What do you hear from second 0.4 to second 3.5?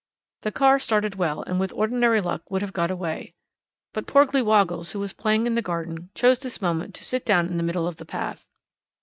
The car started well, and with ordinary luck would have got away.